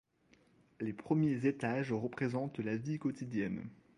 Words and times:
Les 0.79 0.93
premiers 0.93 1.45
étages 1.45 1.91
représentent 1.93 2.57
la 2.57 2.75
vie 2.75 2.97
quotidienne. 2.97 3.69